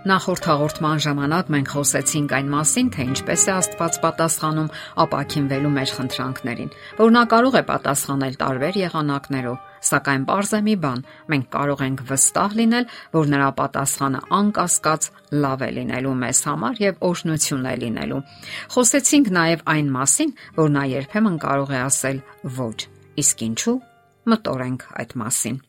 [0.00, 4.70] Նախորդ հաղորդման ժամանակ մենք խոսեցինք այն մասին, թե ինչպես է Աստված պատասխանում
[5.04, 9.58] ապակինվելու մեր խնդրանքներին, որ նա կարող է պատասխանել տարբեր եղանակներով,
[9.90, 11.04] սակայն པարզ է մի բան՝
[11.36, 12.88] մենք կարող ենք վստահ լինել,
[13.20, 15.08] որ նրա պատասխանը անկասկած
[15.44, 18.24] լավ է լինելու մեզ համար եւ օժնություն է լինելու։
[18.72, 22.22] Խոսեցինք նաեւ այն մասին, որ նա երբեմն կարող է ասել
[22.56, 22.78] ոչ։
[23.20, 23.80] Իսկ ինչու՞
[24.32, 25.66] մտորենք այդ մասին։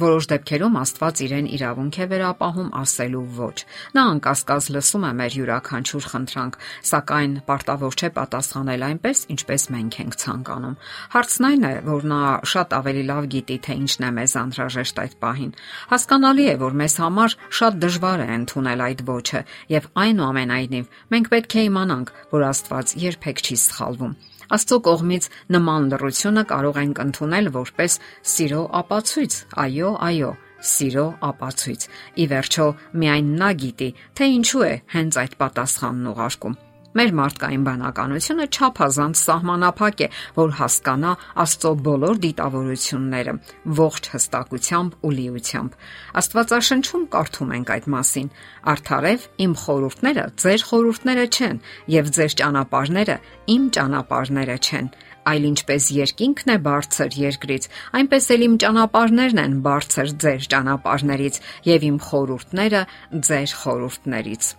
[0.00, 3.56] Որոշ դեպքերում Աստված իրեն իրավունք է վերապահում ասելու ոչ։
[3.96, 6.56] Նա անկասկած լսում է մեր յուրաքանչյուր խնդրանք,
[6.90, 10.78] սակայն պարտավոր չէ պատասխանել այնպես, ինչպես մենք ենք ցանկանում։
[11.16, 12.22] Հարցն այն է, որ նա
[12.54, 15.54] շատ ավելի լավ գիտի, թե ինչն է մեզ անհրաժեշտ այդ պահին։
[15.92, 19.44] Հասկանալի է, որ մեզ համար շատ դժվար է ընդունել այդ ոչը,
[19.76, 24.14] եւ այնուամենայնիվ մենք պետք է իմանանք, որ Աստված երբեք չի սխալվում։
[24.50, 27.96] Աստծո կողմից նման լրությունը կարող ենք ընդունել որպես
[28.30, 30.32] սիրո ապացույց։ Այո, այո,
[30.70, 31.86] սիրո ապացույց։
[32.20, 32.66] Ի վերջո,
[33.02, 36.58] միայն նա գիտի, թե ինչու է հենց այդ պատասխանն ուղարկում։
[36.90, 41.10] Մեր մարդկային բանականությունը չափազանց սահմանափակ է, որ հասկանա
[41.44, 43.34] Աստծո բոլոր դիտավորությունները
[43.80, 45.76] ողջ հստակությամբ ու լիությամբ։
[46.20, 48.32] Աստվածաշնչում կարդում ենք այդ մասին.
[48.74, 51.62] Արթարև իմ խորհուրդները ձեր խորհուրդները չեն,
[51.94, 53.16] եւ ձեր ճանապարհները
[53.54, 54.90] իմ ճանապարհները չեն
[55.30, 57.66] այլ ինչպես երկինքն է բարձր երկրից,
[58.00, 62.82] այնպես էլ իմ ճանապարհներն են բարձր ձեր ճանապարհներից եւ իմ խորհուրդները
[63.28, 64.50] ձեր խորհուրդներից։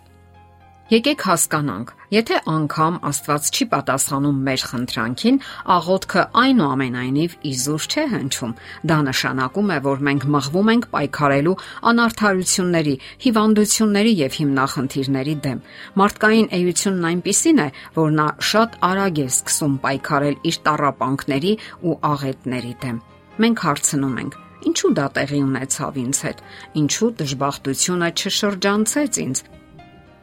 [0.92, 5.36] Եկեք հասկանանք, եթե անգամ Աստված չի պատասխանում մեր խնդրանքին,
[5.72, 8.52] աղոթքը այնուամենայնիվ իզուր չէ հնչում։
[8.90, 11.54] Դա նշանակում է, որ մենք մղվում ենք պայքարելու
[11.92, 15.64] անարթարությունների, հիվանդությունների եւ հիմնախնդիրների դեմ։
[16.02, 21.54] Մարդկային էությունն այնպիսին է, որ նա շատ արագ է սկսում պայքարել իր տարապանքների
[21.88, 23.00] ու աղետների դեմ։
[23.40, 24.38] Մենք հարցնում ենք.
[24.68, 26.46] Ինչու դա տեղի ունեցավ ինձ հետ։
[26.82, 29.44] Ինչու դժբախտությունը չշրջանցեց ինձ։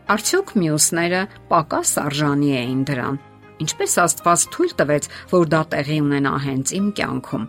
[0.10, 1.18] Արդյոք մյուսները
[1.52, 3.18] պակաս արժանի էին դրան։
[3.62, 7.44] Ինչպես Աստված թույլ տվեց, որ դա տեղի ունենա հենց իմ կյանքում։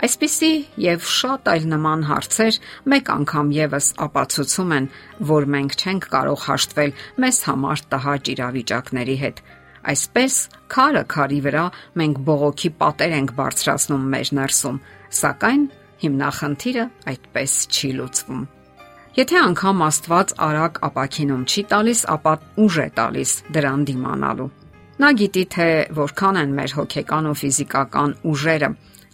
[0.00, 0.50] Այսպիսի
[0.82, 2.58] եւ շատ այլ նման հարցեր
[2.90, 4.90] մեկ անգամ եւս ապացուցում են,
[5.30, 9.42] որ մենք չենք կարող հաշտվել մեզ համար տհաճ իրավիճակների հետ։
[9.94, 10.38] Այսպես,
[10.74, 11.66] քարը քարի վրա
[12.00, 14.80] մենք բողոքի պատեր ենք բարձրացնում մեր ներսում,
[15.20, 15.68] սակայն
[16.02, 18.48] հիմնախնդիրը այդպես չի լուծվում։
[19.20, 22.32] Եթե անգամ Աստված արագ ապակինում չի տալիս, ապա
[22.64, 24.46] ուժ է տալիս դրան դիմանալու։
[25.02, 25.66] Նա գիտի թե
[25.98, 28.70] որքան են մեր հոգեկան ու ֆիզիկական ուժերը,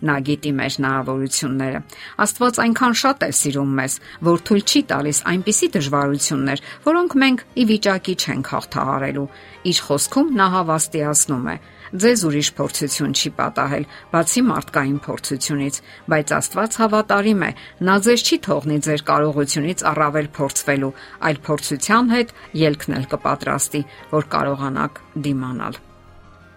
[0.07, 1.81] նա գիտի մեր հնարավորությունները։
[2.23, 3.99] Աստված այնքան շատ է սիրում մեզ,
[4.31, 9.29] որ թույլ չի տալիս այնպիսի դժվարություններ, որոնք մենք ի վիճակի չենք հաղթահարելու։
[9.75, 11.57] Իր խոսքում նա հավաստիացնում է.
[11.95, 15.77] Ձեզ ուրիշ փորձություն չի պատահել, բացի մարդկային փորձությունից,
[16.11, 17.51] բայց Աստված հավատարիմ է։
[17.87, 20.93] Նա ձեզ չի թողնի ձեր կարողությունից առավել փորձվելու,
[21.31, 22.35] այլ փորձության հետ
[22.67, 23.83] ելքն էլ կպատրաստի,
[24.17, 25.79] որ կարողանաք դիմանալ։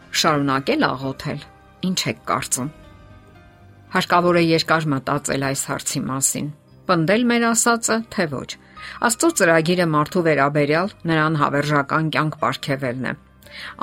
[0.09, 1.41] Շարունակել աղոթել։
[1.89, 2.73] Ինչ եք կարծում։
[3.89, 6.49] Հարկավոր է երկար մտածել այս հարցի մասին։
[6.89, 8.49] Պնդել մեր ասածը, թե ոչ։
[9.05, 13.13] Աստծո ծրագիրը մարդու վերաբերյալ նրան հավերժական կյանք ապարգևելն է։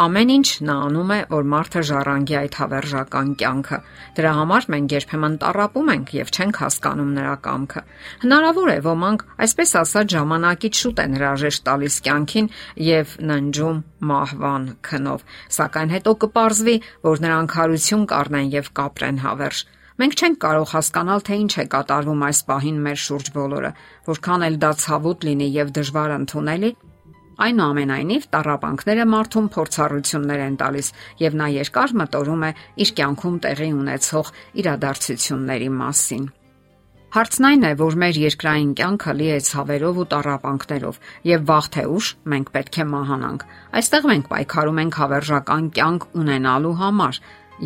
[0.05, 3.79] Ամեն ինչ նա անում է, որ մարդը ժառանգի այդ հավերժական կյանքը։
[4.17, 7.83] Դրա համար մենք երբեմն տարապում ենք եւ չենք հասկանում նրա կամքը։
[8.27, 12.51] Հնարավոր է ոմանք, այսպես ասած, ժամանակից շուտ են հրաժեշտ տալիս կյանքին
[12.87, 13.79] եւ ննջում
[14.11, 15.25] մահվան քնով,
[15.57, 19.65] սակայն հետո կպարզվի, որ նրանք հարություն կառնեն եւ կապրեն հավերժ։
[19.97, 23.71] Մենք չենք կարող հասկանալ, թե ինչ է կատարվում այս պահին մեր շուրջ բոլորը,
[24.11, 26.71] որքան էլ դա ցավոտ լինի եւ դժվար ընդունելի,
[27.37, 30.89] Այնուամենայնիվ տարապանքները մարդուն փորձառություններ են տալիս
[31.21, 32.51] եւ նա երկար մտորում է
[32.85, 34.33] իր կյանքում տեղի ունեցող
[34.63, 36.27] իրադարձությունների մասին։
[37.17, 40.97] Հարցն այն է, որ մեր երկրային կյանքը լի է ցավերով ու տարապանքներով,
[41.29, 43.47] եւ վաղ թե ուշ մենք պետք է մահանանք։
[43.81, 47.21] Այստեղ մենք պայքարում ենք հավերժական կյանք ունենալու համար,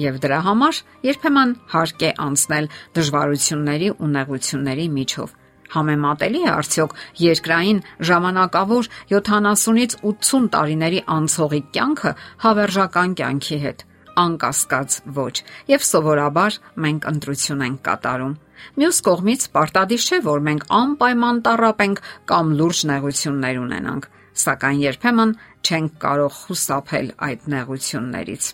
[0.06, 2.70] եւ դրա համար երբեմն հարկ է անցնել
[3.00, 5.39] դժվարությունների ու նեղությունների միջով
[5.70, 7.80] Համեմատելի է արդյոք երկրային
[8.10, 12.12] ժամանակավոր 70-ից 80 տարիների անցողի կյանքը
[12.44, 13.84] հավերժական կյանքի հետ։
[14.20, 15.34] Անկասկած ոչ,
[15.70, 18.32] եւ սովորաբար մենք ընտրություն ենք կատարում։
[18.80, 24.08] Մյուս կողմից պարտադիր չէ, որ մենք անպայման տարապենք կամ լուրջ նեղություններ ունենանք,
[24.44, 28.50] սակայն երբեմն չենք կարող խուսափել այդ նեղություններից։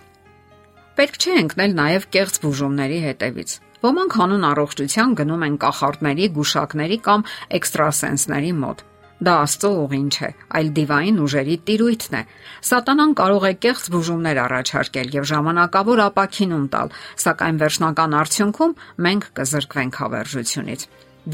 [0.97, 3.51] Պետք չէ ընկնել նաև կեղծ բուժումների հետևից։
[3.87, 7.25] Ոմանք հանուն առողջության գնում են կախարդների, գուշակների կամ
[7.57, 8.81] էքստրասենսների մոտ։
[9.17, 12.23] Դա Աստծո ուղին չէ, այլ դիվային ուժերի տիրույթն է։
[12.69, 16.91] Սատանան կարող է կեղծ բուժումներ առաջարկել եւ ժամանակավոր ապակինում տալ,
[17.25, 18.75] սակայն վերջնական արդյունքում
[19.07, 20.87] մենք կզրկվենք հավերժությունից։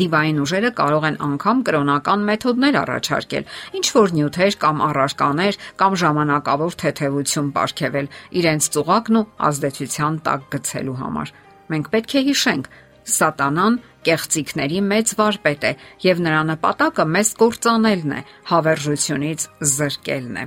[0.02, 3.48] Դիվային ուժերը կարող են անգամ կրոնական մեթոդներ առաջարկել,
[3.80, 8.12] ինչ որ նյութեր կամ առարկաներ կամ ժամանակավոր թեթևություն ապարգևել
[8.42, 11.34] իրենց ծուղակն ու ազդեցության տակ գցելու համար։
[11.72, 12.66] Մենք պետք է հիշենք,
[13.02, 15.72] Սատանան կեղծիքների մեծ վարպետ է
[16.04, 18.20] եւ նրա նպատակը մեզ կործանելն է,
[18.50, 20.44] հավերժությունից զրկելն է։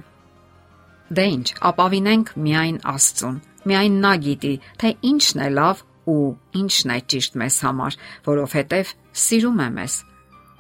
[1.16, 3.36] Դե ինչ, ապավինենք միայն Աստծուն։
[3.66, 5.84] Միայն նա գիտի, թե ինչն է լավ
[6.16, 6.26] ու
[6.62, 8.92] ինչն է ճիշտ մեզ համար, որովհետև
[9.26, 9.96] սիրում է մեզ։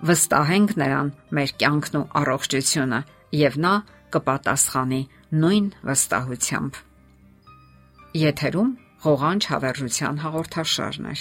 [0.05, 2.99] Վստահենք նրան մեր կյանքն ու առողջությունը,
[3.45, 3.73] եւ նա
[4.15, 5.01] կպատասխանի
[5.43, 6.81] նույն վստահությամբ։
[8.25, 8.71] Եթերում
[9.05, 11.15] ղողանջ հավերժության հաղորդաշարն է։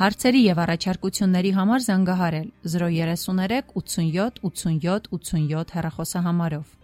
[0.00, 6.79] Հարցերի եւ առաջարկությունների համար զանգահարել 033 87 87 87 հեռախոսահամարով։